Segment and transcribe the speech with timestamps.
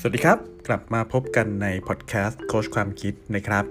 [0.00, 3.64] สวัสดีครับ กลับมาพบกันในพอดแคสต์โค้ชความคิดนะครับ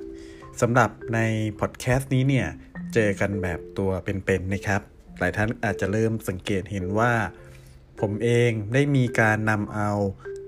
[0.61, 1.19] สำหรับใน
[1.59, 2.47] พอดแคสต์นี้เนี่ย
[2.93, 4.81] เจอกันแบบตัวเป็นๆนะครับ
[5.19, 7.13] หลายท่านอาจจะเริ่มสังเกตเห็นว่า
[8.01, 9.91] ผมเองได้มีการนำเอา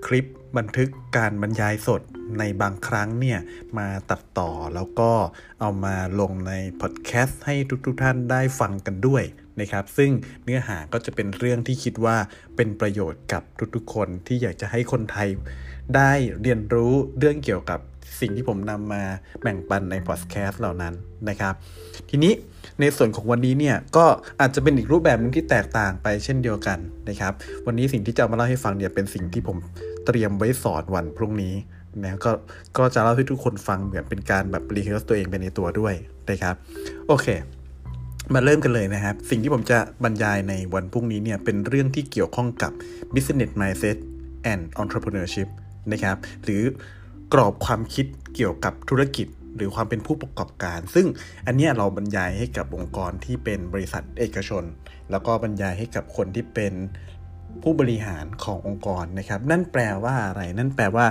[0.06, 0.26] คลิป
[0.56, 2.02] บันทึกการบรรยายสด
[2.38, 3.38] ในบางครั้งเนี่ย
[3.78, 5.12] มาตัดต่อแล้วก็
[5.60, 7.54] เอามาลงในพอดแคสต์ให้
[7.86, 9.22] ทุกๆทท่านได้ฟังกันด้วย
[9.60, 10.10] นะครับ ซึ่ง
[10.44, 12.16] เนื้อหาก็จะเป็นเรื่องที่คิดว่า
[12.56, 13.42] เป็นประโยชน์กับ
[13.74, 15.28] ทุกๆคนที่อยากจะให้คนไทย
[15.96, 16.12] ได้
[16.42, 17.80] เรียนรู้เรื่องเกี่ยวกับ
[18.20, 19.02] สิ่งที่ผมนำมา
[19.42, 20.94] แบ่งปันในพอดแคสต์เหล่านั้น
[21.28, 21.54] นะครับ
[22.10, 22.32] ทีนี้
[22.80, 24.06] ในส่วนของวันนี้เนี่ยก็
[24.40, 27.32] อาจจะเป็นอีกรูปแบบนึงที่แตกต่างไปเช่นเดียวกันนะครับ
[27.66, 29.56] วันนี้สิ่งที่จะมาเล่าให้ฟังเนี่ยเป็นสิ่งที่ผม
[30.06, 31.54] เตรียมไว้สอนวันพรุ่งนี้
[32.02, 32.30] นะก็
[32.78, 35.94] ก็จะเล่าให้ทุกคนฟังเหมือนเป็นการแบบรีเฮิร์สตัวเองไปในตัวด้วย
[36.30, 36.54] นะครับ
[37.08, 37.26] โอเค
[38.34, 42.72] มาเริ่มกันเลยนะครับ สิ่งที่ผมจะบรรยายในวันพรุ่งนี้เนี่ยเป็นเรื่องที่เกี่ยวข้องกับ
[43.14, 43.96] business mindset
[44.52, 45.48] and entrepreneurship
[45.92, 46.62] นะครับ หรือ
[47.32, 51.06] กรอบความคิดเกี่ยวกับธุรกิจหรือความเป็นผู้ประกอบการ ซึ่ง
[51.46, 54.64] อันนี้เราบรรยายให้กับองค์กรที่เป็นบริษัทเอกชน
[55.10, 56.72] แล้วก็บรรยายให้กับคนที่เป็น
[57.62, 61.06] ผู้บริหารขององค์กรนะครับ นั่นแปลว่าอะไร นั่นแปลว่า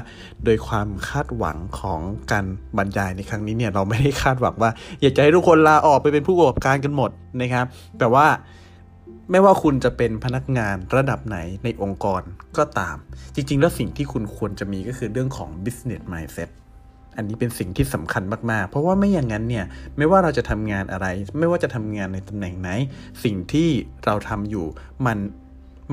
[0.46, 2.00] โดยความคาดหวังของ
[2.32, 2.46] การ
[2.78, 7.66] บรรยายในครั้งนี้เนี่ยเราไม่ได้คาดหวังว่า อยากจะให้ทุกคนลาออกไปเป็นผู้ประกอบการกันหมดนะครับ
[8.00, 8.28] แต่ว่า
[9.32, 12.22] ไม่ว่าคุณจะเป็นพนักงานระดับไหนในองค์กร
[12.58, 12.98] ก็ตาม
[13.36, 16.50] จริง ๆ แล้วสิ่งที่คุณควรจะมีก็คือเรื่องของ business mindset
[17.18, 19.66] อันนี้เป็นสิ่งที่สำคัญมาก ๆ เพราะว่าไม่อย่างนั้นเนี่ย
[19.98, 21.08] ไม่ว่าเราจะทำงานอะไร
[21.40, 22.70] ไม่ว่าจะทำงานในตำแหน่งไหน
[23.24, 23.70] สิ่งที่
[24.06, 24.66] เราทำอยู่
[25.06, 25.18] มัน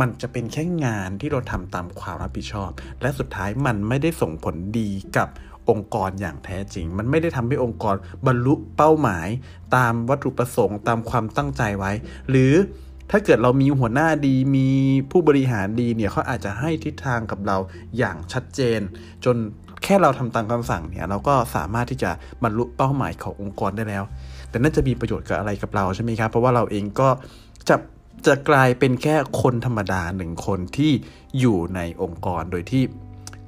[0.00, 2.70] มันจะเป็นแค่งานที่เราทำตามความรับผิดชอบ
[3.02, 5.28] และสุดท้ายมันไม่ได้ส่งผลดีกับ
[5.70, 9.28] องค์กรอย่างแท้จริง มันไม่ได้ทำให้องค์กรบรรลุเป้าหมาย
[9.76, 11.92] ตามวัตถุประสงค์ตามความตั้งใจไว้
[12.30, 12.54] หรือ
[13.10, 14.68] ถ้าเกิดเรามีหัวหน้าดีมี
[15.10, 17.56] ผู้บริหารดีเนี่ยเขาอาจจะให้ทิศทางกับเรา
[17.98, 18.80] อย่างชัดเจน
[19.24, 19.36] จน
[19.82, 22.10] แค่เราทำตามคำสั่งเนี่ยเราก็สามารถที่จะ
[22.42, 24.04] บรรลุเป้าหมายขององค์กรได้แล้ว
[24.50, 27.08] แต่นั่นจะมีประโยชน์กับอะไรกับเราใช่ไหมครับ เพราะว่าเราเองก็
[27.68, 27.76] จะ
[28.26, 30.92] จะกลายเป็นแค่คนธรรมดาหนึ่งคนที่
[31.40, 32.82] อยู่ในองค์กรโดยที่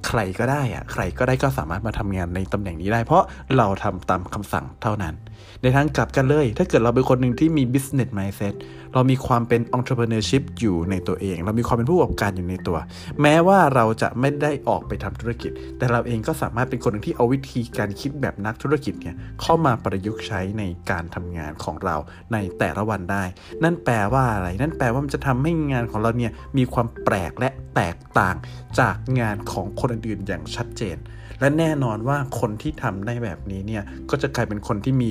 [0.07, 3.23] ใครก็ได้อะใครก็ได้ก็สามารถมาทำงานในตำแหน่งนี้ได้ เพราะ
[3.57, 5.15] เราทำตามคำสั่งเท่านั้น
[5.61, 8.53] ในทางกลับกันเลย ถ้าเกิดเราเป็นคนหนึ่งที่มี business mindset
[8.93, 12.77] เรามีความเป็น entrepreneurship อยู่ในตัวเอง เรามีความเป็นผู้ประกอบการอยู่ในตัว
[13.21, 21.95] แม้ว่าเราจะไม่ได้ออกไปทำธุรกิจ แต่เราเองก็สามารถเป็นคนหนึ่งที่เอาวิธีการคิดแบบนักธุรกิจเนี่ยเข้ามาประยุกต์ใช้ในการทำงานของเรา
[22.33, 23.23] ในแต่ละวันได้
[23.63, 28.35] นั่นแปลว่าอะไร นั่นแปลว่ามันจะทำให้งานของเราเนี่ยมีความแปลกและแตกต่าง
[28.79, 30.97] จากงานของคนอื่นๆอย่างชัดเจน
[31.39, 35.09] และแน่นอนว่าคนที่ทำได้แบบนี้เนี่ยก็จะกลายเป็นคนที่มี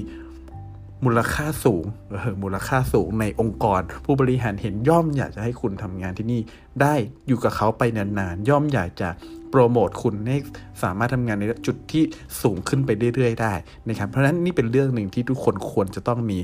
[1.04, 6.40] มูลค่าสูงเออมูลค่าสูงในองค์กร ผู้บริหารเห็นย่อมอยากจะให้คุณทำงานที่นี่
[6.82, 6.94] ได้
[7.26, 9.08] อยู่กับเขาไปนานๆ ย่อมอยากจะ
[9.50, 10.38] โปรโมทคุณให้
[10.82, 12.02] สามารถทำงานในจุดที่
[12.42, 13.52] สูงขึ้นไปเรื่อยๆ ได้
[13.88, 16.38] นะครับเพราะฉะนั้นนี่เป็นเรื่องหนึ่งที่ทุกคนควรจะต้องมี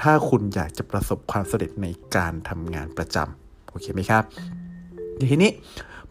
[0.00, 1.86] ถ้าคุณอยากจะประสบความสำเร็จใน
[2.16, 4.22] การทำงานประจำโอเคไหมครับ
[5.30, 5.50] ทีนี้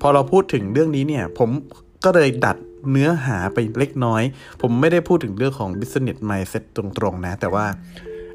[0.02, 1.50] พอเราพูดถึงเรื่องนี้เนี่ยผม
[2.06, 2.58] ก็เลยดัด
[2.92, 4.24] เนื้อหาไปเล็กน้อย
[4.62, 7.66] ผมไม่ได้พูดถึงเรื่องของ business mindset ตรงๆนะ แต่ว่า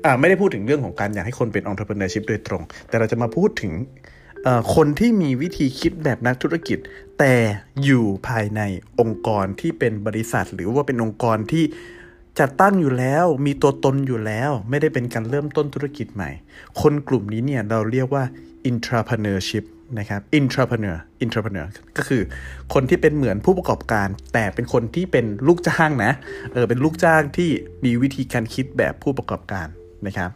[0.05, 3.73] อ่าไม่ได้พูดถึงเรื่องของการอยากให้คนเป็น entrepreneurship โดยตรง แต่เราจะมาพูดถึง
[4.75, 6.79] คนที่มีวิธีคิดแบบนักธุรกิจ
[7.19, 7.35] แต่
[7.85, 8.61] อยู่ภายใน
[9.01, 11.65] องค์กรที่เป็นบริษัท หรือว่าเป็นองค์กรที่
[12.41, 16.31] จัดตั้งอยู่แล้ว มีตัวตนอยู่แล้ว ไม่ได้เป็นการเริ่มต้นธุรกิจใหม่
[16.81, 18.25] คนกลุ่มนี้เนี่ยเราเรียกว่า
[18.71, 19.65] intrapreneurship
[19.99, 22.23] นะครับ intrapreneur intrapreneur ก็คือ
[22.75, 26.13] คนที่เป็นเหมือนผู้ประกอบการ แต่เป็นคนที่เป็นลูกจ้างนะ
[26.53, 27.51] เออเป็นลูกจ้างที่
[27.85, 29.67] มีวิธีการคิดแบบผู้ประกอบการ
[30.07, 30.31] นะครับ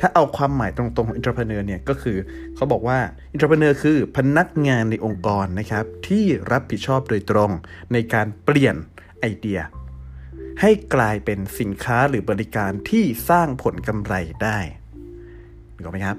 [0.00, 2.16] ถ้าเอาความหมายตรงๆของ intrapreneur เนี่ยก็คือ
[2.56, 2.98] เขาบอกว่า
[3.34, 7.50] intrapreneur คือพนักงานในองค์กรนะครับ ที่รับผิดชอบโดยตรง
[7.92, 8.76] ในการเปลี่ยน
[9.20, 9.60] ไอเดีย
[10.60, 14.58] ให้กลายเป็นสินค้าหรือบริการที่สร้างผลกำไรได้
[15.84, 16.16] ถูกไหมครับ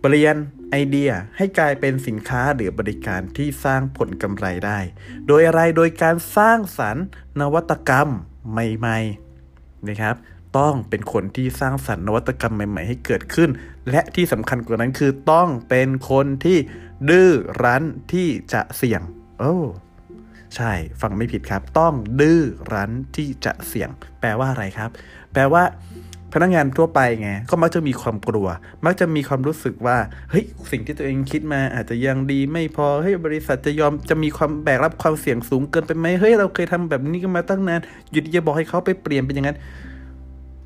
[0.00, 0.36] เปลี่ยน
[0.76, 4.78] ไอเดียให้กลายเป็นสินค้าหรือบริการที่สร้างผลกำไรได้
[5.26, 7.04] โดยอะไรโดยการสร้างสรรค์
[7.40, 8.08] นวัตกรรม
[8.50, 10.16] ใหม่ๆนะครับ
[10.58, 13.50] ต้องเป็นคนที่สร้างสรรค์นวัตกรรมใหม่ ๆ ให้เกิดขึ้น
[13.90, 16.58] และที่สำคัญกว่านั้นคือต้องเป็นคนที่
[17.10, 17.30] ดื้อ
[17.62, 17.82] รั้น
[18.12, 19.02] ที่จะเสี่ยง
[19.38, 19.54] โอ้
[20.56, 22.40] ใช่ฟังไม่ผิดครับ ต้องดื้อ
[22.72, 23.90] รั้นที่จะเสี่ยง
[24.20, 24.90] แปลว่าอะไรครับ
[25.32, 25.62] แปลว่า
[26.34, 28.46] พนักงานทั่วไปไงก็มักจะมีความกลัว
[28.84, 29.96] มักจะมีความรู้สึกว่า
[30.30, 37.80] เฮ้ยสิ่งที่ตัวเองคิดมาอาจจะยังดีไม่พอเฮ้ยบริษัทจะยอมจะมีความแบกรับความเสี่ยงสูงเกินไปไหมเฮ้ยเราเคยทำแบบนี้กันมาตั้งนาน
[38.12, 39.58] หยุดจะบอกให้เขาไปเปลี่ยนเป็นอย่างนั้น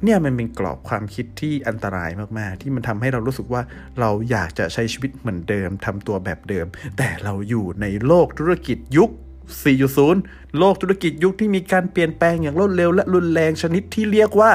[0.04, 3.62] เนี่ยมันเป็นกรอบความคิดที่อันตรายมาก ๆ ที่มันทำให้เรารู้สึกว่า
[4.00, 6.66] เราอยากจะใช้ชีวิตเหมือนเดิมทำตัวแบบเดิม
[6.98, 9.10] แต่เราอยู่ในโลกธุรกิจยุค
[9.84, 14.50] 4.0 โลกธุรกิจยุคที่มีการเปลี่ยนแปลงอย่างรวดเร็วและรุนแรงชนิดที่เรียกว่า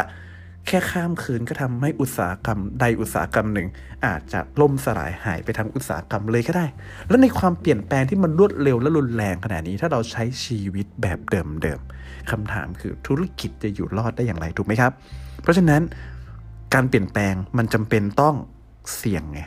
[0.68, 3.68] แค่ข้ามคืนก็ทำให้อุตสาหกรรมใดอุตสาหกรรมหนึ่ง
[4.06, 6.66] อาจจะล่มสลายหายไปทั้งอุตสาหกรรมเลยก็ได้
[7.10, 14.92] และในความเปลี่ยนแปลงที่มันรวดเร็วและรุนแรงขนาดนี้ ถ้าเราใช้ชีวิตแบบเดิมๆคำถามคือธุรกิจจะอยู่รอดได้อย่างไรถูกไหมครับ
[15.42, 15.82] เพราะฉะนั้น
[16.74, 18.36] การเปลี่ยนแปลงมันจำเป็นต้อง
[18.96, 19.40] เสี่ยงไง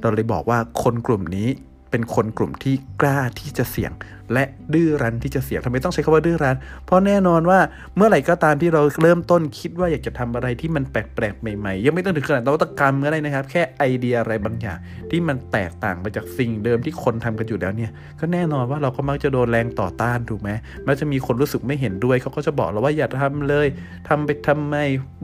[0.00, 1.48] เราเลยบอกว่าคนกลุ่มนี้
[1.90, 3.92] เป็นคนกลุ่มที่กล้าที่จะเสี่ยง
[4.32, 4.44] และ
[4.74, 6.56] ดื้อรั้นที่จะเสี่ยงทำไมต้องใช้คำว่าดื้อรั้น
[6.86, 7.58] เพราะแน่นอนว่า
[7.96, 14.78] เมื่อไหร่ก็ตามที่เราเริ่มต้นคิดว่าอยากจะทำอะไรที่มันแปลกๆใหม่ๆ ยังไม่ต้องถึงขนาดนวัตกรรมก็ได้นะครับ แค่ไอเดียอะไรบางอย่าง
[15.10, 17.90] ที่มันแตกต่างไปจากสิ่งเดิมที่คนทำกันอยู่แล้วเนี่ย
[18.20, 20.50] ก็แน่นอนว่าเราก็มักจะโดนแรงต่อต้านถูกไหม
[20.86, 23.66] มักจะมีคนรู้สึกไม่เห็นด้วยเขาก็จะบอกเราว่าอย่าทำเลย
[24.08, 24.76] ทำไปทำไม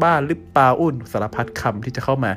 [0.03, 2.33] บ้าหรือเปล่าอุ่นสารพัดคำที่จะเข้ามา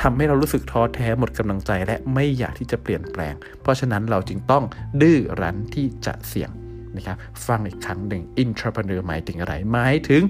[0.00, 4.64] ทำให้เรารู้สึกท้อแท้หมดกำลังใจ และไม่อยากที่จะเปลี่ยนแปลง เพราะฉะนั้นเราจึงต้อง
[5.02, 6.50] ดื้อรั้นที่จะเสี่ยง
[6.96, 7.16] นะครับ
[7.46, 10.22] ฟังอีกครั้งหนึ่ง intrapreneur หมายถึงอะไรหมายถึง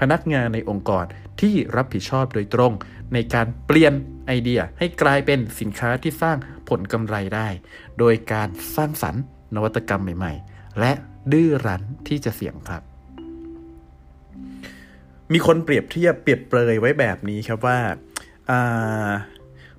[0.00, 1.04] พนักงานในองค์กร
[1.40, 2.72] ที่รับผิดชอบโดยตรง
[3.14, 3.92] ในการเปลี่ยน
[4.26, 6.36] ไอเดียให้กลายเป็นสินค้าที่สร้าง
[6.68, 7.48] ผลกำไรได้
[7.98, 9.22] โดยการสร้างสรรค์
[9.54, 10.92] นวัตกรรมใหม่ ๆ และ
[11.32, 12.82] ดื้อรั้นที่จะเสี่ยงครับ
[15.32, 17.78] มีคนเปรียบเทียบเปรียบเปรยไว้แบบนี้ครับว่า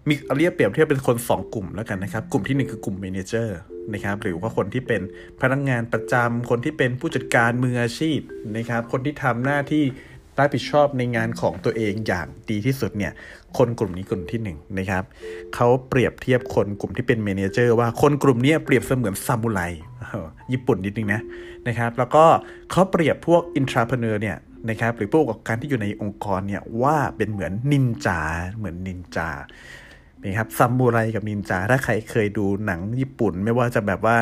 [0.07, 3.57] มีเรียกเปรียบเทียบเป็นคน 2 กลุ่มแล้วกันนะครับ กลุ่มที่ 1 คือกลุ่มเมนเจอร์
[3.93, 5.01] นะครับ หรือว่าคนที่เป็น
[5.41, 8.19] พนักงงานประจำคนที่เป็นผู้จัดการมืออาชีพ
[8.57, 9.85] นะครับ คนที่ทำหน้าที่
[10.37, 13.11] รับผิดชอบในงานของตัวเองอย่างดีที่สุดเนี่ย
[13.57, 14.49] คนกลุ่มนี้กลุ่มที่1น
[14.79, 15.03] นะครับ
[15.55, 19.61] เขาเปรียบเทียบคนกลุ่มที่เป็น manager ว่าคนกลุ่มนี้เปรียบเสมือนซามูไร
[20.51, 21.21] ญี่ปุ่นนิดนึงนะ
[21.67, 22.25] นะครับ แล้วก็
[22.71, 24.37] เขาเปรียบพวก intrapreneur เนี่ย
[24.69, 28.21] นะครับหรือผู้ประกอบการที่อยู่ในองค์กรเนี่ยว่าเป็นเหมือนนินจา
[28.57, 29.29] เหมือนนินจา
[30.23, 34.17] นะครับซามูไรกับนินจาถ้าใครเคยดูหนังญี่ปุ่น ไม่ว่าจะแบบว่า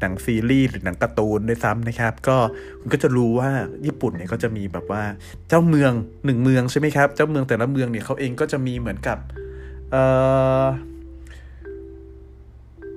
[0.00, 2.36] หนังซีรีส์หรือหนังการ์ตูนด้วยซ้ำนะครับ ก็
[2.80, 3.50] คุณก็จะรู้ว่า
[3.86, 5.02] ญี่ปุ่นเนี่ยก็จะมีแบบว่า
[5.48, 5.92] เจ้าเมือง
[6.24, 9.18] หนึ่งเมืองใช่ไหมครับ เจ้าเมืองแต่ละเมืองเนี่ยเขาเองก็จะมีเหมือนกับ
[9.90, 10.02] เอ่
[10.62, 10.64] อ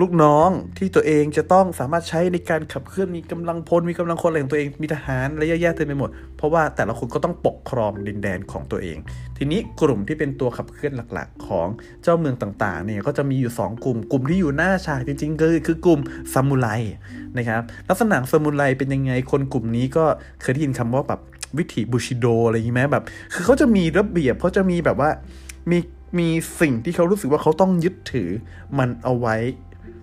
[0.01, 8.98] ลูกน้องที่ตัวเองจะต้องสามารถใช้ในการขับเคลื่อนมีกำลังพลมีกำลังคนอะไรของตัวเองมีทหารอะไรเยอะแยะเต็มไปหมด เพราะว่าแต่ละคนก็ต้องปกครองดินแดนของตัวเอง
[9.38, 11.68] ทีนี้กลุ่มที่เป็นตัวขับเคลื่อนหลักๆ ของ
[12.03, 16.00] เจ้าเมืองต่างๆเนี่ยก็จะมีอยู่ 2 กลุ่ม กลุ่มที่อยู่หน้าฉากจริงๆก็คือกลุ่ม
[16.33, 16.68] ซามูไร
[17.38, 20.06] นะครับลักษณะซามูไรเป็นยังไงคนกลุ่มนี้ก็
[20.42, 21.19] เคยได้ยินคำว่าแบบ
[21.57, 23.03] วิถีบูชิโดอะไรอย่างนี้ไหมแบบ
[23.33, 25.09] คือเขาจะมีระเบียบเขาจะมีแบบว่า
[25.71, 25.77] มี
[26.19, 26.30] มี
[26.62, 28.30] สิ่งที่เขารู้สึกว่าเขาต้องยึดถือ
[28.80, 29.36] มันเอาไว้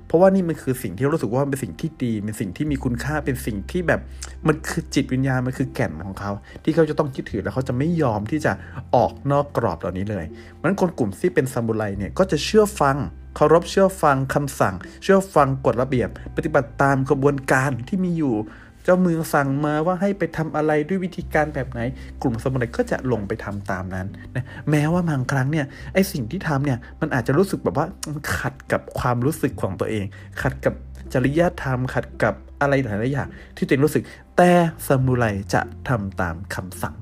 [0.09, 4.01] เพราะว่านี่มันคือสิ่งที่เรู้สึกว่าเป็นสิ่งที่ดีเป็นสิ่งที่มีคุณค่าเป็นสิ่งที่แบบ
[4.49, 6.33] มันคือจิตวิญญาณมันคือแก่นของเขา
[6.65, 8.53] ที่เขาจะต้องยึดถือแล้วเขาจะไม่ยอมที่จะ
[8.95, 10.25] ออกนอกกรอบเหล่านี้เลย
[10.61, 12.97] มันคนกลุ่มที่เป็นซามูไรเนี่ยก็จะเชื่อฟัง
[13.37, 18.35] เคารพเชื่อฟังคำสั่ง เชื่อฟังกฎระเบียบ ปฏิบัติตามกระบวนการที่มีอยู่
[18.87, 21.81] จ้าเมืองสั่งมาว่าให้ไปทำอะไรด้วยวิธีการแบบไหน
[22.23, 27.87] กลุ่มสมุนไพรก็จะลงไปทำตามนั้นนะแม้ว่าบางครั้งเนี่ยไอสิ่งที่ทำเนี่ยมันอาจจะรู้สึกแบบว่า
[28.39, 30.05] ขัดกับความรู้สึกของตัวเอง
[30.43, 30.75] ขัดกับ
[31.13, 34.03] จริยธรรม ขัดกับอะไรหลายๆอย่างที่ตัวเองรู้สึก
[34.37, 34.51] แต่
[34.89, 36.95] สมุไรจะทำตามคำสั่ง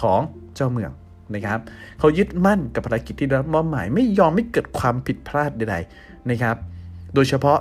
[0.00, 0.20] ของ
[0.54, 0.92] เจ้าเมือง
[1.34, 1.58] นะครับ
[1.98, 6.56] เขายึดมั่นกับภารกิจที่ได้รับมอบหมายไม่ยอมไม่เกิดความผิดพลาดใดๆนะครับ
[7.14, 7.58] โดยเฉพาะ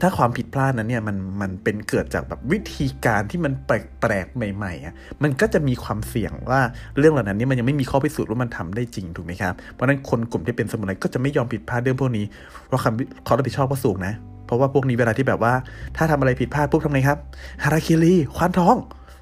[0.00, 6.60] ถ้าความผิดพลาดนั้นเนี่ยมันมันเป็นเกิดจากแบบวิธีการที่มันแปลกๆใหม่ๆอะมันก็จะมีความเสี่ยงว่า
[6.98, 12.24] เรื่องเหล่านั้นนี่มันยังไม่มีข้อพิสูจน์ว่ามันทำได้จริงถูกไหมครับเพราะนั้นคนกลุ่มที่เป็นสมุนไพรก็จะไม่ยอมผิดพลาดเรื่องพวกนี้
[12.66, 14.14] เพราะคำเขารับผิดชอบก็สูงนะ
[14.46, 15.52] เพราะว่าพวกนี้เวลาที่แบบว่า
[15.96, 17.18] ถ้าทำอะไรผิดพลาดปุ๊บทำไงครับ
[17.64, 18.76] ฮาราคิรีควานท้อง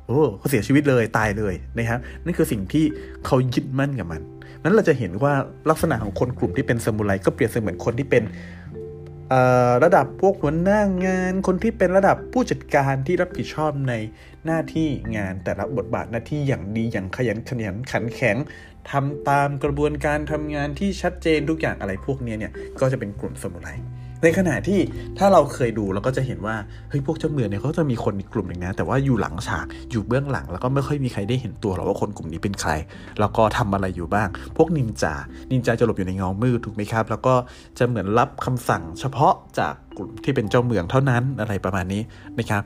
[0.07, 2.85] โอ้เขาเสียชีวิตเลยตายเลยนะครับนั่นคือสิ่งที่
[3.27, 4.23] เขายึดมั่นกับมัน
[4.63, 5.33] นั้นเราจะเห็นว่า
[5.71, 8.23] ลักษณะของคนกลุ่มที่เป็นสมุไรก็เปรียบเสมือนคนที่เป็น
[9.85, 13.95] ระดับพวกหัวหน้างาน คนที่เป็นระดับผู้จัดการที่รับผิดชอบใน
[14.47, 18.37] หน้าที่งานแต่ละบทบาทหน้าที่อย่างดีอย่างขยันขยันขันแข็ง
[18.91, 23.69] ทำตามกระบวนการทำงานที่ชัดเจนทุกอย่างอะไรพวกนี้เนี่ยก็จะเป็นกลุ่มสมุไร
[24.23, 24.81] ในขณะที่
[25.19, 26.57] ถ้าเราเคยดูเราก็จะเห็นว่า
[26.89, 32.71] เฮ้ยพวกเจ้าเมืองเนี่ยเขาจะมีคนกกลุ่มหนึ่งนะ แต่ว่าอยู่หลังฉากอยู่เบื้องหลัง แล้วก็ไม่ค่อยมีใครได้เห็นตัวหรอกว่าคนกลุ่มนี้เป็นใคร
[33.21, 35.15] แล้วก็ทำอะไรอยู่บ้าง พวกนินจา
[35.51, 37.35] นินจาจะหลบอยู่ในเงามืดถูกไหมครับ แล้วก็
[37.79, 42.03] จะเหมือนรับคำสั่งเฉพาะจากกลุ่มที่เป็นเจ้าเมืองเท่านั้นอะไรประมาณนี้
[42.39, 42.63] นะครับ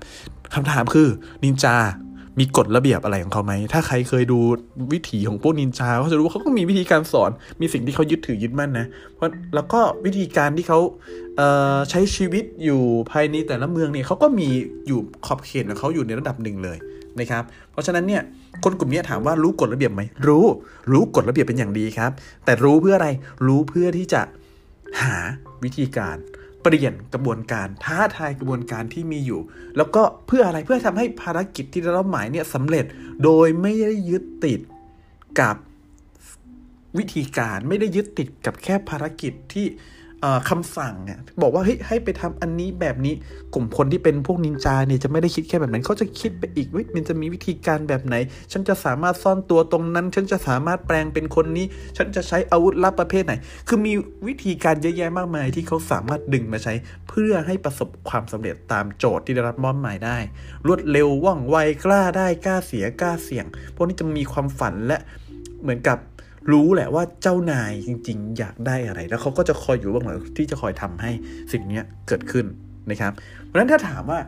[0.54, 1.08] คำถามคือ
[1.44, 1.76] นินจา
[2.38, 4.38] มีกฎระเบียบอะไรของเขาไหม ถ้าใครเคยดู
[4.92, 10.78] วิถีของพวกนินจาเขาจะรู้ว่าเขาก็มีวิธีการสอน มีสิ่งที่เขายึดถือยึดมั่นนะ เพราะแล้วก็วิธีการที่เขา
[11.36, 14.48] เใช้ชีวิตอยู่ภายในแต่ละเมืองเนี่ยเขาก็มี
[14.86, 16.78] อยู่ขอบเขตของเขาอยู่ในระดับหนึ่งเลย
[17.20, 18.22] นะครับ เพราะฉะนั้นเนี่ย
[18.64, 20.44] คนกลุ่มนี้ถามว่ารู้กฎระเบียบไหม รู้
[20.92, 22.10] รู้กฎระเบียบเป็นอย่างดีครับ
[22.44, 23.08] แต่รู้เพื่ออะไร
[23.46, 24.22] รู้เพื่อที่จะ
[25.02, 25.16] หา
[25.64, 26.16] วิธีการ
[26.62, 29.40] เปลี่ยนกระบวนการท้าทายกระบวนการที่มีอยู่
[29.76, 32.84] แล้วก็เพื่ออะไรเพื่อทำให้ภารกิจที่ได้รับหมายเนี่ยสำเร็จ
[33.24, 34.60] โดยไม่ได้ยึดติด
[35.40, 35.56] กับ
[36.98, 39.66] วิธีการไม่ได้ยึดติดกับแค่ภารกิจที่
[40.48, 43.14] คำสั่งเนี่ยบอกว่าเฮ้ยให้ไปทำอันนี้แบบนี้
[43.54, 48.14] กลุ่มคนที่เป็นพวกนินจาเนี่ยจะไม่ได้คิดแค่แบบนั้นเขาจะคิดไปอีกวิมันจะมีวิธีการแบบไหน
[48.52, 53.34] ฉันจะสามารถซ่อนตัวตรงนั้น ฉันจะสามารถแปลงเป็นคนนี้ ฉันจะใช้อาวุธลับประเภทไหน
[53.68, 53.92] คือมี
[54.26, 56.74] วิธีการเยอะแยะมากมายที่เขาสามารถดึงมาใช้
[57.08, 60.18] เพื่อให้ประสบความสำเร็จตามโจทย์ที่ได้รับมอบหมายได้
[60.66, 64.98] รวดเร็วว่องไวกล้าได้กล้าเสียกล้าเสี่ยงพวกนี้จะมีความฝันและ
[65.62, 65.98] เหมือนกับ
[66.50, 71.10] รู้แหละว่าเจ้านายจริง ๆ อยากได้อะไร แล้วเขาก็จะคอยอยู่เบื้องหลังที่จะคอยทำให้
[71.52, 72.46] สิ่งนี้เกิดขึ้น
[72.90, 73.12] นะครับ
[73.44, 74.18] เพราะฉะนั้นถ้าถามว่า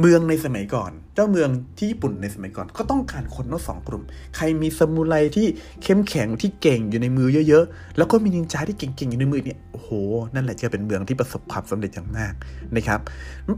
[0.00, 4.02] เมืองในสมัยก่อน เจ้าเมืองที่ญี่ปุ่นในสมัยก่อน ก็ต้องการคนทั้งสองกลุ่ม
[4.36, 5.46] ใครมีสมุไรที่
[5.82, 9.90] เข้มแข็งที่เก่งอยู่ในมือเยอะๆ แล้วก็มีนินจาที่เก่งๆอยู่ในมือเนี่ย โอ้โห
[10.34, 12.34] นั่นแหละจะเป็นเมืองที่ประสบความสำเร็จอย่างมาก
[12.76, 13.00] นะครับ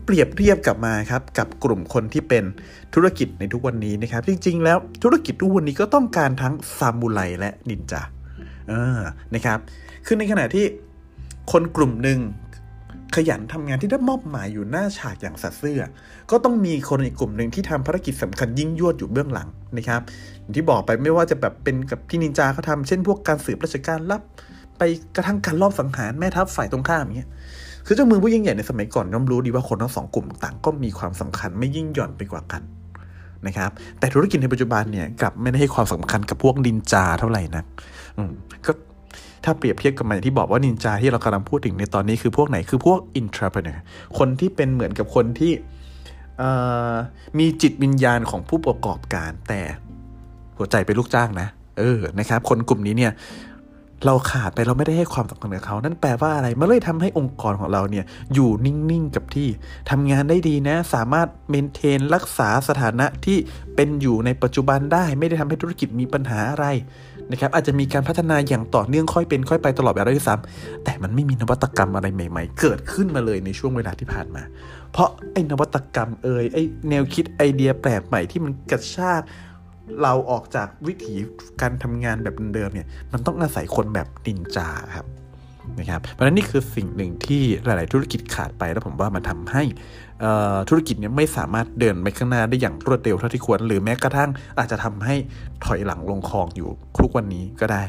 [0.04, 2.44] เปรียบเทียบกลับมาครับกับกลุ่มคนที่เป็น
[2.94, 8.02] ธุรกิจในทุกวันนี้นะครับ จริงๆ แล้วธุรกิจทุกวันนี้ก็ต้องการทั้งซามูไรและนินจา
[8.68, 9.00] เออ
[9.34, 9.58] นะครับ
[10.06, 10.64] คือในขณะที่
[11.52, 12.18] คนกลุ่มหนึ่ง
[13.14, 15.82] ขยันทำงานที่ได้มอบหมายอยู่หน้าฉากอย่างสัตว์เสื้อ
[16.30, 20.00] ก็ต้องมีคนอีกกลุ่มหนึ่งที่ทำภารกิจสำคัญยิ่งยวดอยู่เบื้องหลังนะครับ
[20.40, 24.22] อย่างที่บอกไปไม่ว่าจะแบบเป็นกับพี่นินจาเขาทาเช่นพวกการสืบราชการลับ
[24.78, 24.82] ไป
[25.16, 27.30] กระทั่งการลอบสังหารแม่ทัพฝ่ายตรงข้ามอย่างเงี้ย
[27.86, 32.62] คือเจ้ามือผู้ยิ่งใหญ่ในสมัยก่อนย่อมรู้ดีว่าคนทั้งสองกลุ่มต่างก็มีความสำคัญไม่ยิ่งหย่อนไปกว่ากัน
[33.46, 37.64] นะครับแต่ธุรกิจในปัจจุบันเนี่ยกลับไม่ได้ให้ความสำคัญกับพวกนินจาเท่าไหร่นะ
[38.66, 38.72] ก็
[39.44, 43.82] ถ้าเปรียบเทียบกับมันที่บอกว่านินจาที่เรากำลังพูดถึงในตอนนี้คือพวกไหนคือพวกอินทราเพเนอร์
[44.18, 45.52] คนที่เป็นเหมือนกับคนที่
[47.38, 49.60] มีจิตวิญญาณของผู้ประกอบการ แต่
[50.56, 51.48] หัวใจเป็นลูกจ้างนะ
[51.78, 53.12] เออนะครับ คนกลุ่มนี้เนี่ย
[54.06, 59.48] เราขาดไปเราไม่ได้ให้ความสำคัญกับเขานั่นแปลว่าอะไรมันเลยทำให้องค์กรของเราเนี่ยอยู่นิ่งๆกับที่
[59.90, 63.38] ทำงานได้ดีนะ สามารถเมนเทนรักษาสถานะที่
[63.74, 66.66] เป็นอยู่ในปัจจุบันได้ ไม่ได้ทำให้ธุรกิจมีปัญหาอะไร
[67.30, 74.42] นะครับอาจจะมีการพัฒนาอย่างต่อเนื่องค่อยเป็นค่อยไปตลอดเวลาด้วยซ้ำแต่มันไม่มีนวัตกรรมอะไรใหม่ ๆ เกิดขึ้นมาเลยในช่วงเวลาที่ผ่านมา
[74.92, 79.22] เพราะไอ้นวัตกรรมเอ่ยไอ้แนวคิดไอเดียแปลกใหม่ที่มันกระชาก
[80.02, 81.14] เราออกจากวิถี
[81.60, 85.06] การทำงานแบบเดิมเนี่ยมันต้องอาศัยคนแบบนินจาครับ
[85.78, 89.62] นะครับเพราะฉะนั้นนี่คือสิ่งหนึ่งที่หลาย ๆ ธุรกิจขาดไปแล้วผมว่ามันทาให้
[90.68, 95.14] ธุรกิจนี่ยไม่สามารถเดินไปข้างหน้าได้อย่างรวดเร็วเท่าที่ควร หรือแม้กระทั่งอาจจะทำให้
[95.64, 96.68] ถอยหลังลงคลองอยู่
[97.00, 97.84] ทุกวันนี้ก็ได้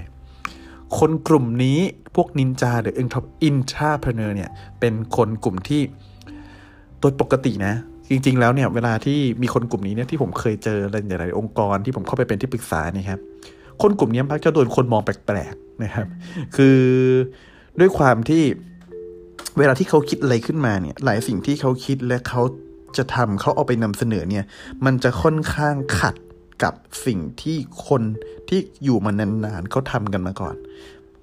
[0.99, 1.79] คนกลุ่มนี้
[2.15, 5.81] พวกนินจาหรืออินทราเพเนอร์เนี่ยเป็นคนกลุ่มที่
[6.99, 7.73] โดยปกตินะ
[8.09, 13.19] จริง ๆ แล้วเนี่ยเวลาที่มีคนกลุ่มนี้เนี่ยที่ผมเคยเจอในหลายองค์กรที่ผมเข้าไปเป็นที่ปรึกษานี่ครับ
[13.81, 16.07] คนกลุ่มนี้มักจะโดนคนมองแปลก ๆ นะครับ
[16.55, 16.79] คือ
[17.79, 18.43] ด้วยความที่
[19.57, 22.41] เวลาที่เขาคิดอะไรขึ้นมาเนี่ย หลายสิ่งที่เขาคิดและเขา
[22.97, 24.45] จะทำเขาเอาไปนำเสนอเนี่ย
[24.85, 26.15] มันจะค่อนข้างขัด
[26.63, 26.73] กับ
[27.05, 28.03] สิ่งที่คน
[28.49, 30.55] ที่อยู่มานานๆเขาทำกันมาก่อน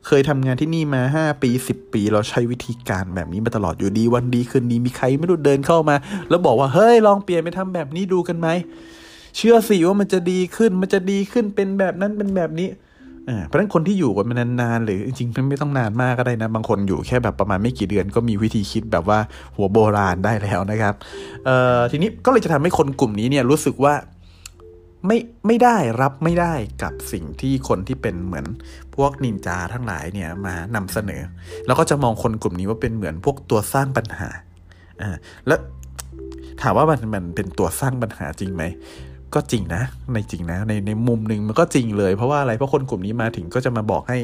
[0.07, 5.97] เคยทำงานที่นี่มา 5 ปี 10 ปี เราใช้วิธีการแบบนี้มาตลอดอยู่ดีวันดีคืนดีมีใครไม่รู้เดินเข้ามา
[6.29, 8.49] แล้วบอกว่าเฮ้ยลองเปลี่ยนไปทำแบบนี้ดูกันไหม
[9.37, 12.69] เชื่อสิว่ามันจะดีขึ้นมันจะดีขึ้นเป็นแบบนั้นเป็นแบบนี้
[13.47, 19.19] เพราะฉะนั้นคนที่อยู่กันมานานๆหรือจริงๆไม่ต้องนานมากก็ได้นะ บางคนอยู่แค่แบบประมาณไม่กี่เดือนก็มีวิธีคิดแบบว่า
[19.57, 20.95] หัวโบราณได้แล้วนะครับ
[21.91, 23.95] ทีนี้ก็เลยจะทำให้คนกลุ่มนี้เนี่ยรู้สึกว่า
[25.07, 28.47] ไม่ไม่ได้รับไม่ได้กับสิ่งที่คนที่เป็นเหมือน
[28.97, 31.23] พวกนินจาทั้งหลายเนี่ยมานำเสนอ
[31.67, 34.29] แล้วก็จะมองคนกลุ่มนี้ว่าเป็นเหมือนพวกตัวสร้างปัญหา
[35.03, 35.61] อ่าแล้ว
[36.63, 38.63] ถามว่ามันมันเป็นตัวสร้างปัญหาจริงไหม
[39.35, 44.19] ก็จริงนะ ในจริงนะในในมุมหนึ่งมันก็จริงเลยเพราะว่าอะไรเพราะคนกลุ่มนี้มาถึงก็จะมาบอกให้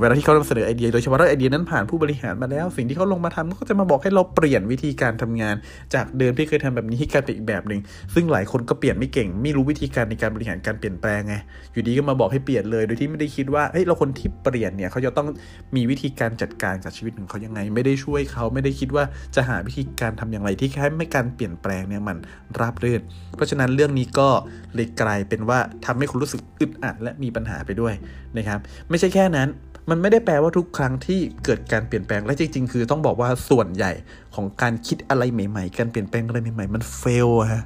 [0.00, 5.54] เวลาที่เขานำเสนอไอเดียโดยเฉพาะถ้าไอเดียนั้นผ่านผู้บริหารมาแล้ว สิ่งที่เขาลงมาทำก็จะมาบอกให้เราเปลี่ยนวิธีการทำงาน
[5.94, 7.80] จากเดิมที่เคยทำแบบนี้ให้กลายเป็นอีกแบบหนึ่ง
[8.14, 11.34] ซึ่งหลายคนก็เปลี่ยนไม่เก่ง ไม่รู้วิธีการในการบริหารการเปลี่ยนแปลงไง
[11.72, 15.28] อยู่ดีก็มาบอกให้เปลี่ยนเลย โดยที่ไม่ได้คิดว่าเฮ้ยเราคนที่เปลี่ยนเนี่ยเขาจะต้อง
[15.76, 22.16] มีวิธีการจัดการกับชีวิตของเขายังไง ไม่ได้ช่วยเขาไม่ได้คิดว่าจะหาวิธีการทำอย่างไรที่แค่ไม่การเปลี่ยนแปลงเนี่ยมัน
[22.58, 23.00] ราบรื่น
[23.36, 24.28] เพราะฉะนั้นเรื่องนี้ก็
[24.74, 27.94] เลยกลายเป็นว่าทำให้คุณรู้สึกอึดอัดและมีปัญหาไปด้วย
[28.36, 29.48] นะครับไม่ใช่แค่นั้น
[29.90, 33.92] มันไม่ได้แปลว่าทุกครั้งที่เกิดการเปลี่ยนแปลงและจริง ๆ คือต้องบอกว่าส่วนใหญ่
[34.34, 37.64] ของการคิดอะไรใหม่ ๆ การเปลี่ยนแปลงอะไรใหม่ๆ มัน fail ฮะ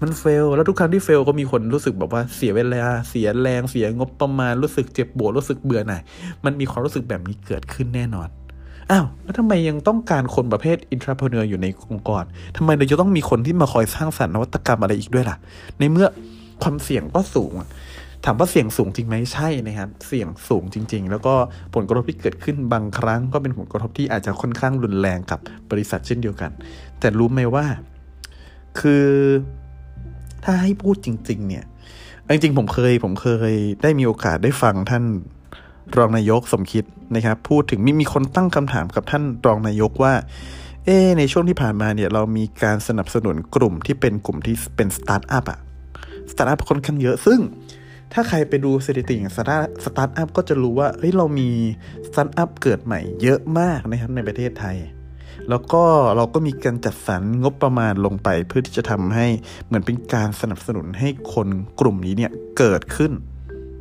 [0.00, 6.02] มัน fail แล้วทุกครั้งที่ fail ก็มีคนรู้สึกแบบว่าเสียเวลาเสียแรงเสียงบประมาณรู้สึกเจ็บปวดรู้สึกเบื่อหน่าย
[6.44, 8.28] มันมีความรู้สึกแบบนี้เกิดขึ้นแน่นอน
[8.90, 12.24] อ้าวแล้วทำไมยังต้องการคนประเภท intrapreneur อยู่ในองค์กร
[12.56, 15.36] ทำไมเราจะต้องมีคนที่มาคอยสร้างสรรค์นวัตกรรมอะไรอีกด้วยล่ะ
[15.78, 16.06] ในเมื่อ
[16.62, 17.52] ความเสี่ยงก็สูง
[18.24, 21.34] ถามว่าเสี่ยงสูงจริงไหมใช่นะครับ เสี่ยงสูงจริง ๆ แล้วก็
[21.74, 26.50] ผลกระทบที่เกิดขึ้นบางครั้งก็เป็นผลกระทบที่อาจจะค่อนข้างรุนแรงกับบริษัทเช่นเดียวกัน
[27.00, 27.66] แต่รู้ไหมว่า
[28.80, 29.06] คือ
[30.44, 31.64] ถ้าให้พูดจริง ๆ เนี่ย
[32.32, 35.04] จริงๆผมเคยผมเคยได้มีโอกาสได้ฟังท่าน
[35.96, 36.84] รองนายกสมคิด
[37.14, 40.12] นะครับ พูดถึงมีมีคนตั้งคำถามกับท่านรองนายกว่า
[40.84, 45.58] เอในช่วงที่ผ่านมาเนี่ยเรามีการสนับสนุนกลุ่มที่เป็นกลุ่มที่เป็นสตาร์ทอัพอะ
[46.32, 47.40] สตาร์ทอัพค่อนข้างเยอะซึ่ง
[48.12, 51.48] ถ้าใครไปดูสถิติของสตาร์สตาร์ทอัพก็จะรู้ว่าเฮ้ยเรามี
[52.08, 54.76] สตาร์ทอัพเกิดใหม่เยอะมากนะครับในประเทศไทย
[55.50, 55.84] แล้วก็
[56.16, 59.26] เราก็มีการจัดสรรงบประมาณลงไปเพื่อที่จะทำให้
[59.66, 61.48] เหมือนเป็นการสนับสนุนให้คน
[61.80, 63.12] กลุ่มนี้เนี่ยเกิดขึ้น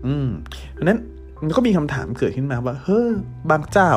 [0.06, 0.30] อืม
[0.74, 1.00] เพราะนั้น
[1.44, 3.12] มันก็มีคำถามเกิดขึ้นมาว่า เฮ้ย
[3.50, 3.92] บางเจ้า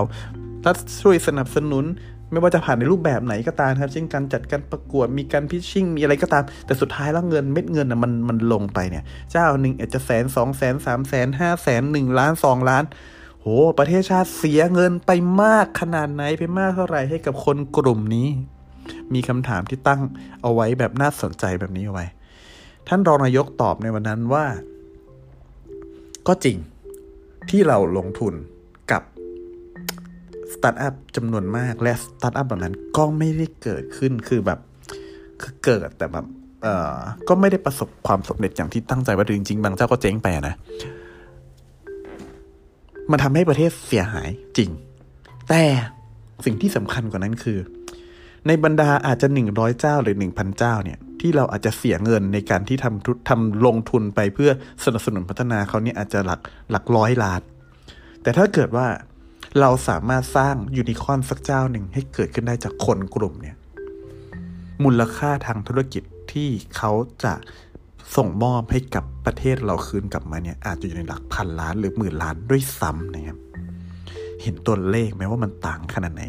[0.62, 0.72] ถ้า
[1.02, 1.84] ช่วยสนับสนุน
[2.32, 12.84] ไม่ว่าจะผ่านในรูปแบบไหนก็ตามครับ เช่นการจัดการประกวดมีการ pitching มีอะไรก็ตาม แต่สุดท้ายแล้วเงินเม็ดเงินอะมันมันลงไปเนี่ยเจ้าหนึ่งอาจจะแสนสองแสนสามแสนห้าแสนหนึ่งล้านสองล้าน
[13.40, 13.46] โห
[13.78, 15.10] ประเทศชาติเสียเงินไป
[15.42, 18.28] มากขนาดไหนไปมากเท่าไหร่ให้กับคนกลุ่มนี้
[19.14, 20.00] มีคำถามที่ตั้ง
[20.42, 22.06] เอาไว้แบบน่าสนใจแบบนี้เอาไว้
[22.88, 24.44] ท่านรองนายกตอบในวันนั้นว่า
[26.28, 26.56] ก็จริง
[27.50, 28.34] ที่เราลงทุน
[30.54, 34.58] สตาร์ทอัพจำนวนมากและสตาร์ทอัพเหล่านั้นก็ไม่ได้เกิดขึ้นคือแบบ
[35.42, 36.26] คือเกิดแต่แบบ
[36.62, 36.96] เอ่อ
[37.28, 40.54] ก็ไม่ได้ประสบความสำเร็จอย่างที่ตั้งใจว่าจริงๆบางเจ้าก็เจ๊งไปนะ
[43.10, 44.70] มันทำให้ประเทศเสียหายจริง
[45.48, 45.62] แต่
[46.44, 47.58] สิ่งที่สำคัญกว่านั้นคือ
[48.46, 54.50] ในบรรดาอาจจะหนึ่งร้อยเจ้าหรือหนึ่งพันเจ้าเนี่ย ที่เราอาจจะเสียเงินในการที่ทำทำลงทุนไปเพื่อ
[54.84, 56.40] สนับสนุนพัฒนาเขาเนี่ยอาจจะหลัก
[56.70, 57.40] หลักร้อยล้าน
[58.22, 58.86] แต่ถ้าเกิดว่า
[59.60, 63.56] เราสามารถสร้างยูนิคอนสักเจ้าหนึ่งให้เกิดขึ้นได้จากคนกลุ่มเนี่ย
[64.84, 66.92] มูลค่าทางธุรกิจที่เขา
[67.24, 67.34] จะ
[68.16, 73.38] ส่งมอบให้กับประเทศเราคืนกลับมาเนี่ยอาจจะอยู่ในหลักพันล้านหรือหมื่นล้านด้วยซ้ำนะครับ
[74.42, 76.22] เห็นตัวเลขไหมว่ามันต่างขนาดไหน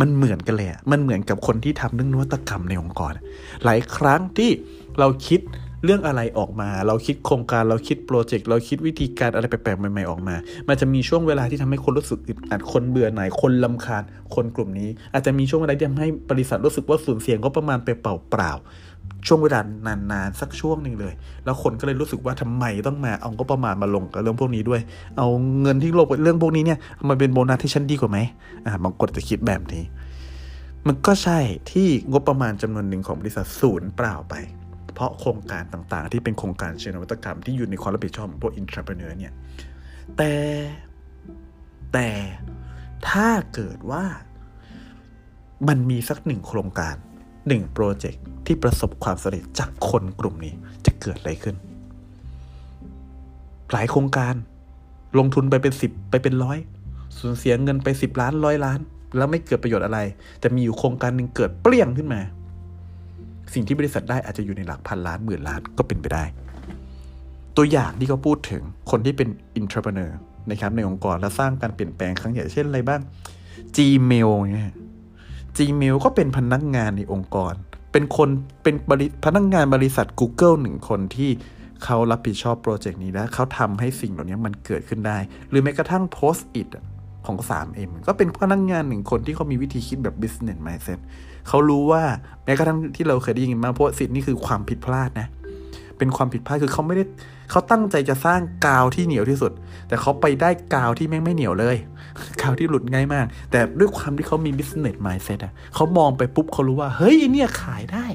[0.00, 3.12] มันเหมือนกันเลยมันเหมือนกับคนที่ทำเรื่องนวัตกรรมในองค์กร
[3.64, 4.50] หลายครั้งที่
[4.98, 5.40] เราคิด
[5.84, 10.36] เรื่องอะไรออกมา เราคิดโครงการเราคิดโปรเจกต์เราคิดวิธีการอะไรแปลกๆใหม่ๆออกมา
[10.68, 14.02] มันจะมีช่วงเวลาที่ทำให้คนรู้สึกอึดอัดคนเบื่อหน่ายคนลาคาญ
[14.34, 18.06] คนกลุ่มนี้ อาจจะมีช่วงเวลาที่ทำให้บริษัทรู้สึกว่าสูญเสียงก็ประมาณไปเป
[18.38, 19.60] ล่าๆช่วงเวลา
[20.12, 21.12] นานๆสักช่วงหนึ่งเลย
[21.44, 24.80] แล้วคนก็เลยรู้สึกว่าทำไมต้องมาเอาก็ประมาณมาลงกับเรื่องพวกนี้ด้วย
[25.18, 25.28] เอา
[25.62, 28.18] เงินที่ลงเรื่องพวกนี้เนี่ยมันเป็นโบนัสที่ฉันดีกว่าไหม
[28.66, 29.82] อ่าบางคนจะคิดแบบนี้
[30.86, 31.38] มันก็ใช่
[31.70, 34.34] ที่งบประมาณจำนวนหนึ่งของบริษัทศูนย์เปล่าไป
[34.94, 39.32] เพราะโครงการต่างๆ ที่เป็นโครงการเชิงนวัตกรรมที่อยู่ในความรับผิดชอบของพวกอินทรเพเนอร์เนี่ย
[40.16, 40.32] แต่
[41.92, 42.08] แต่
[43.08, 44.04] ถ้าเกิดว่า
[45.68, 46.96] มันมีสักหนึ่งโครงการ
[47.48, 50.54] หนึ่งโปรเจกต์ที่ประสบความสำเร็จจากคนกลุ่มนี้
[50.86, 51.56] จะเกิดอะไรขึ้น
[53.72, 54.34] หลายโครงการ
[55.18, 56.58] ลงทุนไปเป็นสิบไปเป็นร้อย
[57.18, 58.80] สูญเสียเงินไปสิบล้านร้อยล้าน
[59.16, 59.98] แล้วไม่เกิดประโยชน์อะไร
[60.40, 62.20] แต่มีอยู่โครงการหนึ่งเกิดเปรี้ยงขึ้นมา
[63.54, 66.24] สิ่งที่บริษัทได้อาจจะอยู่ในหลักพันล้านหมื่นล้านก็เป็นไปได้
[67.56, 70.12] ตัวอย่างที่เขาพูดถึงคนที่เป็นอินทร p r e n e u r
[70.50, 73.00] นะครับในองค์กรและสร้างการเปลี่ยนแปลงครั้งใหญ่เช่นอะไรบ้าง
[73.76, 74.72] Gmail เนี่ย
[75.56, 77.54] Gmail ก็เป็นพนักงงานในองค์กร
[77.92, 78.28] เป็นคน
[78.62, 81.30] เป็นบริพนักงงานบริษัท Google หนึ่งคนที่
[81.84, 85.18] เขารับผิดชอบโปรเจกต์นี้และเขาทำให้สิ่งเหล่านี้มันเกิดขึ้นได้
[85.50, 86.68] หรือแม้กระทั่ง Post It
[87.26, 90.98] ของ 3M ก็เป็นพนักงงานหนึ่งคนที่เขามีวิธีคิดแบบ business mindset
[91.48, 92.02] เขารู้ว่า
[92.44, 95.28] แม้กระทั่งที่เราเคยได้ยินมาเพราะสิทธิ์นี่คือความผิดพลาดนะ
[95.98, 97.04] เป็นความผิดพลาดคือเขาไม่ได้
[97.50, 99.52] เขาตั้งใจจะสร้างกาวที่เหนียวที่สุด
[99.88, 101.76] แต่เขาไปได้กาวที่แม่งไม่เหนียวเลย
[102.40, 108.06] กาวที่หลุดง่ายมาก แต่ด้วยความที่เขามี business mindset อะเขามองไปปุ๊บเขารู้ว่าเฮ้ยเนี่ยขายได้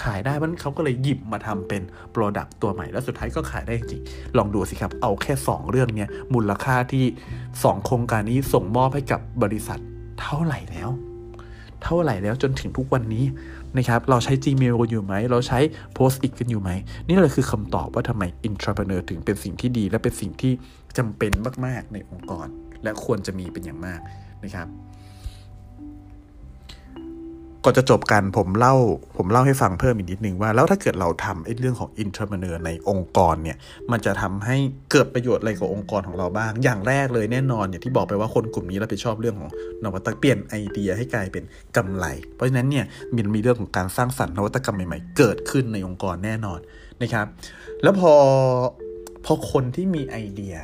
[0.00, 1.82] ขายได้มันเขาก็เลยหยิบมาทำเป็น
[2.14, 4.02] Product ตัวใหม่แล้วสุดท้ายก็ขายได้จริง
[4.36, 7.04] ลองดูสิครับ เอาแค่ 2 เรื่องเนี้ยมูลค่าที่
[7.44, 9.80] 2 โครงการนี้ส่งมอบให้กับบริษัท
[10.20, 10.88] เท่าไหร่แล้ว
[11.82, 13.24] เท่าไหร่แล้วจนถึงทุกวันนี้
[13.76, 15.58] นะครับเราใช้ Gmail กันอยู่ไหม เราใช้
[15.96, 16.70] Post it กันอยู่ไหม
[17.06, 20.52] นี่เลยคือคำตอบว่าทำไม Intrapreneur ถึงเป็นสิ่งที่ดี และเป็นสิ่งที่
[20.98, 21.32] จำเป็น
[21.66, 22.46] มาก ๆ ในองค์กร
[22.84, 24.00] และควรจะมีเป็นอย่างมาก
[24.44, 24.68] นะครับ
[27.64, 28.74] ก่อนจะจบกันผมเล่า
[29.16, 33.56] ผมเล่าให้ฟังเพิ่มอีกนิดนึงว่าแล้วถ้าเกิดเราทำไอ้เรื่องของ intrapreneur ในองค์กรเนี่ย
[33.90, 34.56] มันจะทำให้
[34.90, 39.50] เกิดประโยชน์อะไรกับองค์กรของเราบ้าง อย่างแรกเลยแน่นอนอย่างที่บอกไปว่าคนกลุ่มนี้รับผิดชอบเรื่องของ
[39.84, 41.44] นวัตกรรมเปลี่ยนไอเดียให้กลายเป็น
[41.76, 42.84] กำไร เพราะฉะนั้นเนี่ย
[43.16, 46.60] มันมีเรื่องของการสร้างสรรค์นวัตกรรมใหม่ๆ เกิดขึ้นในองค์กรแน่นอน
[47.02, 47.26] นะครับ
[47.82, 48.12] แล้วพอ
[49.24, 50.54] พอคนที่มีไอเดีย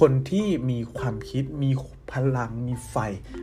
[0.00, 1.70] คนที่มีความคิดมี
[2.12, 2.96] พลังมีไฟ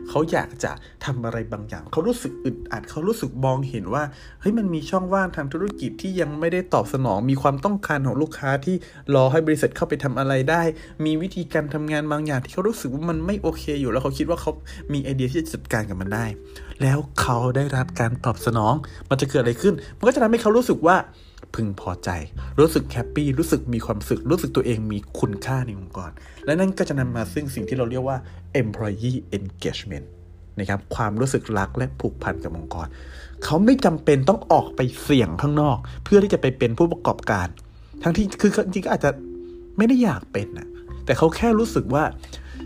[0.08, 0.72] เขาอยากจะ
[1.04, 4.02] ทำอะไรบางอย่าง เขารู้สึกอึดอัด เขารู้สึกมองเห็นว่า
[4.40, 8.76] เฮ้ยมันมีช่องว่างทางธุรกิจที่ยังไม่ได้ตอบสนอง มีความต้องการของลูกค้าที่
[9.14, 10.62] รอให้บริษัทเข้าไปทำอะไรได้
[11.04, 14.52] มีวิธีการทำงานบางอย่างที่เขารู้สึกว่ามันไม่โอเคอยู่แล้วเขาคิดว่าเขา
[14.92, 16.26] มีไอเดียที่จะจัดการกับมันได้
[16.82, 18.74] แล้วเขาได้รับการตอบสนอง
[19.10, 20.96] มันจะเกิดอะไรขึ้น มันก็จะทำให้เขารู้สึกว่า
[21.54, 22.10] พึงพอใจ
[22.58, 26.10] รู้สึกแฮปปี้รู้สึกมีความสึกรู้สึกตัวเองมีคุณค่าในองค์กร
[26.46, 28.18] และนั่นก็จะนำมาซึ่งสิ่งที่เราเรียกว่า
[28.62, 30.06] employee engagement
[30.58, 32.86] นะครับความรู้สึกรักและผูกพันกับองค์กร
[33.44, 37.48] เขาไม่จำเป็นต้องออกไปเสี่ยงข้างนอก เพื่อที่จะไปเป็นผู้ประกอบการ
[38.02, 39.10] ทั้งที่คือจริงก็อาจจะ
[39.76, 40.68] ไม่ได้อยากเป็นนะ
[41.04, 42.04] แต่เขาแค่รู้สึกว่า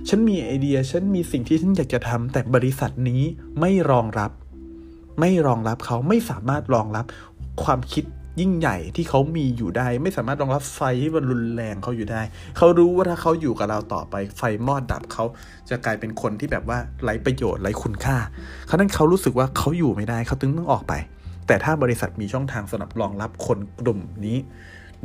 [0.09, 3.23] ฉันมีไอเดีย ฉันมีสิ่งที่ฉันอยากจะทำแต่บริษัทนี้
[3.61, 4.31] ไม่รองรับ
[5.20, 7.05] ไม่รองรับเขาไม่สามารถรองรับ
[7.62, 8.05] ความคิด
[8.40, 12.23] ยิ่งใหญ่ที่เขามีอยู่ได้ ไม่สามารถรองรับไฟที่มันรุนแรงเขาอยู่ได้
[12.57, 15.25] เขารู้ว่าถ้าเขาอยู่กับเราต่อไปไฟมอดดับเขา
[15.70, 18.16] จะกลายเป็นคนที่แบบว่าไร้ประโยชน์ไร้คุณค่า
[18.66, 20.94] เขานั้นเขารู้สึกว่าเขาอยู่ไม่ได้เขาตึงต้องออกไป
[21.47, 24.38] แต่ถ้าบริษัทมีช่องทางสำหรับรองรับคนกลุ่มนี้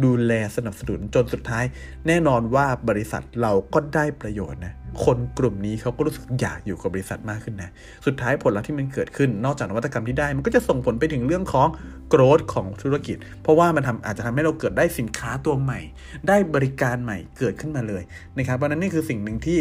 [0.04, 1.66] ดูแลสนับสนุนจนสุดท้าย
[2.08, 7.70] แน่นอนว่าบริษัทเราก็ได้ประโยชน์นะคนกลุ่มนี้เขาก็รู้สึกอยากอยู่กับบริษัทมากขึ้นนะ
[8.06, 11.68] สุดท้ายผลลัพธ์ที่มันเกิดขึ้น นอกจากนวัตกรรมที่ได้ มันก็จะส่งผลไปถึงเรื่องของ
[12.10, 15.80] โกรธของธุรกิจ เพราะว่ามันทำอาจจะทำให้เราเกิดได้สินค้าตัวใหม่
[16.28, 18.04] ได้บริการใหม่เกิดขึ้นมาเลย
[18.38, 19.60] นะครับเพราะนั้นนี่คือสิ่งหนึ่งที่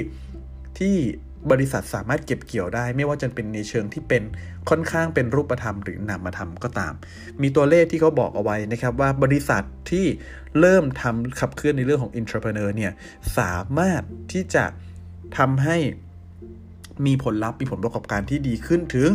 [0.79, 0.96] ที่
[1.53, 4.23] บริษัทสามารถเก็บเกี่ยวได้ ไม่ว่าจะเป็นในเชิงที่เป็น
[4.69, 6.93] ค่อนข้างเป็นรูปธรรมหรือนามธรรมก็ตาม
[7.43, 10.07] มีตัวเลขที่เขาบอกเอาไว้นะครับว่าบริษัทที่
[10.61, 12.93] เริ่มทำขับเคลื่อนในเรื่องของ entrepreneur เนี่ย
[13.39, 14.65] สามารถที่จะ
[15.39, 15.77] ทำให้
[17.07, 19.09] มีผลลัพธ์มีผลประกอบการที่ดีขึ้นถึง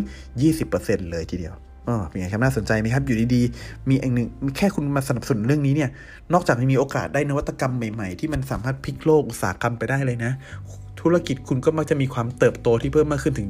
[0.54, 1.56] 20%เลยทีเดียว
[1.88, 5.90] อ๋อเป็นไงครับน่าสนใจไหมครับอยู่ดีๆ มีเองหนึ่งแค่คุณมาสนับสนุนเรื่องนี้เนี่ย
[6.34, 10.32] นอกจากมีโอกาสได้นวัตกรรมใหม่ๆ ที่มันสามารถพลิกโลกอุตสาหกรรมไปได้เลยนะ
[11.04, 13.50] ธุรกิจคุณก็มักจะมีความเติบโตที่เพิ่มมากขึ้นถึง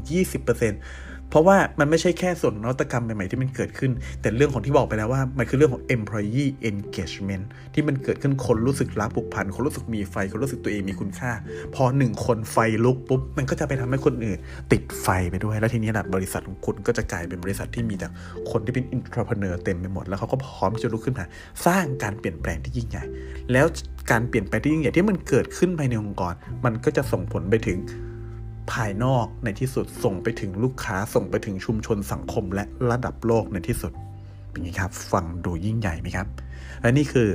[0.59, 3.91] 20% เพราะว่ามันไม่ใช่แค่ส่วนนวัตกรรมใหม่ๆที่มันเกิดขึ้น
[4.21, 11.31] แต่เรื่องของที่บอกไปแล้วว่า มันคือเรื่องของ employee engagement ที่มันเกิดขึ้นคนรู้สึกรักผูกพัน คนรู้สึกมีไฟ คนรู้สึกตัวเองมีคุณค่า
[11.75, 14.37] พอหนึ่งคนไฟลุกปุ๊บ มันก็จะไปทำให้คนอื่น
[14.71, 18.07] ติดไฟไปด้วย แล้วทีนี้แหละบริษัทของคุณก็จะกลายเป็นบริษัทที่มีแต่
[18.51, 21.25] คนที่เป็น entrepreneur เต็มไปหมด แล้วเขาก็พร้อมที่จะลุกขึ้นมา
[21.65, 23.03] สร้างการเปลี่ยนแปลงที่ยิ่งใหญ่
[23.51, 23.65] แล้ว
[24.11, 26.33] การเปลี่ยนแปลงที่ยิ่งใหญ่ที่มันเกิดขึ้นภายในองค์กร
[26.65, 27.79] มันก็จะส่งผลไปถึง
[28.71, 33.91] ภายนอกในที่สุดส่งไปถึงลูกค้าส่งไปถึงชุมชนสังคมและระดับโลกในที่สุด
[34.49, 36.27] เป็นไงครับ ฟังดูยิ่งใหญ่ไหมครับ
[36.81, 37.27] และนี่คือ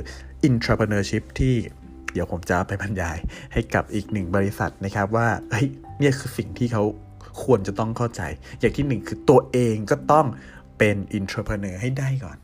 [0.47, 1.55] intrapreneurship ที่
[2.13, 3.17] เดี๋ยวผมจะไปบรรยาย
[3.53, 5.67] ให้กับอีกหนึ่งบริษัทนะครับว่าเฮ้ย
[6.01, 6.83] นี่คือสิ่งที่เขา
[7.43, 8.21] ควรจะต้องเข้าใจ
[8.59, 10.25] อย่างที่หนึ่งคือตัวเองก็ต้อง
[10.77, 12.37] เป็น intrapreneur ให้ได้ก่อน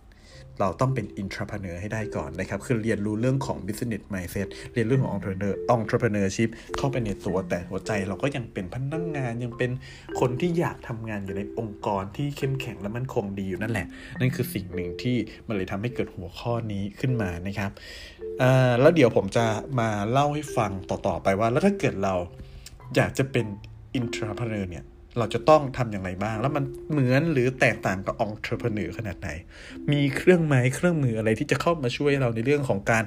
[0.59, 9.71] เราต้องเป็น intrapreneur ให้ได้ก่อนนะครับ คือเรียนรู้เรื่องของ business mindset เรียนเรื่องของ entrepreneur entrepreneurship เข้าไปในตัวแต่หัวใจเราก็ยังเป็นพนักงงานยังเป็น
[10.19, 13.87] คนที่อยากทำงานอยู่ในองค์กรที่เข้มแข็งและมั่นคงดีอยู่นั่นแหละ
[14.19, 15.15] นั่นคือสิ่งหนึ่งที่
[15.47, 17.71] มันเลยทำให้เกิดหัวข้อนี้ขึ้นมานะครับ
[18.81, 19.45] แล้วเดี๋ยวผมจะ
[19.79, 22.15] มาเล่าให้ฟังต่อๆไปว่า แล้วถ้าเกิดเรา
[22.95, 23.45] อยากจะเป็น
[23.99, 24.85] intrapreneur เนี่ย
[25.17, 29.29] เราจะต้องทำอย่างไรบ้าง แล้วมันเหมือนหรือแตกต่างกับองค์ประกอบขนาดไหน
[29.91, 33.03] มีเครื่องไม้เครื่องมืออะไรที่จะเข้ามาช่วยเราในเรื่องของการ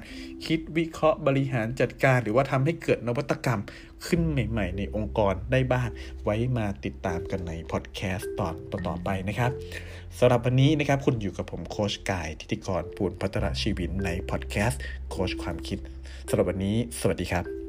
[0.46, 3.60] คิดวิเคราะห์บริหารจัดการ หรือว่าทำให้เกิดนวัตกรรม
[4.06, 5.88] ขึ้นใหม่ ๆ ในองค์กรได้บ้าง
[6.24, 9.50] ไว้มาติดตามกันในพอดแคสต์ตอนต่อๆไปนะครับ
[10.18, 15.78] สำหรับวันนี้นะครับคุณอยู่กับผมโคชกายทิติกรปูนพัฒระชีวินในพอดแคสต์โคชความคิด
[16.28, 17.67] สำหรับวันนี้ สวัสดีครับ